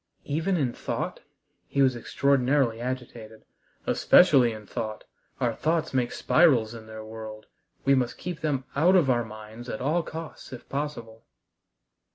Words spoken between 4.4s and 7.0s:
in thought. Our thoughts make spirals in